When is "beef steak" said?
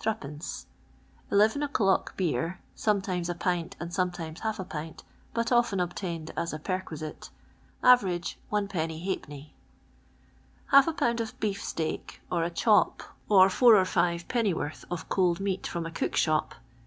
11.40-12.22